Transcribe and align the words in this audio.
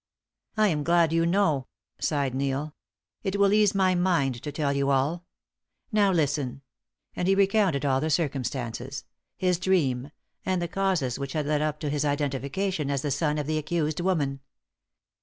"I 0.57 0.69
am 0.69 0.81
glad 0.83 1.13
you 1.13 1.27
know," 1.27 1.67
sighed 1.99 2.33
Neil. 2.33 2.73
"It 3.21 3.35
will 3.35 3.53
ease 3.53 3.75
my 3.75 3.93
mind 3.93 4.41
to 4.41 4.51
tell 4.51 4.73
you 4.73 4.89
all. 4.89 5.25
Now 5.91 6.11
listen," 6.11 6.63
and 7.15 7.27
he 7.27 7.35
recounted 7.35 7.85
all 7.85 8.01
the 8.01 8.09
circumstances 8.09 9.03
his 9.37 9.59
dream, 9.59 10.09
and 10.43 10.59
the 10.59 10.67
causes 10.67 11.19
which 11.19 11.33
had 11.33 11.45
led 11.45 11.61
up 11.61 11.79
to 11.81 11.89
his 11.91 12.03
identification 12.03 12.89
as 12.89 13.03
the 13.03 13.11
son 13.11 13.37
of 13.37 13.45
the 13.45 13.59
accused 13.59 13.99
woman. 13.99 14.39